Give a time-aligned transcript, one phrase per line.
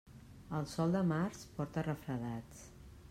[0.59, 2.65] El sol de març porta refredats.